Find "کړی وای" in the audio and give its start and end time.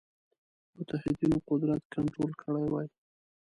2.43-2.87